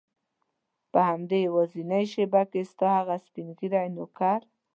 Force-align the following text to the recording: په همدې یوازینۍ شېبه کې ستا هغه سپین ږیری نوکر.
په 0.91 0.99
همدې 1.09 1.37
یوازینۍ 1.47 2.03
شېبه 2.11 2.41
کې 2.51 2.61
ستا 2.71 2.89
هغه 2.99 3.15
سپین 3.25 3.47
ږیری 3.57 3.87
نوکر. 3.95 4.39